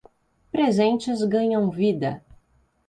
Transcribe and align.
Presentes 0.51 1.23
ganham 1.27 1.69
vida. 1.69 2.23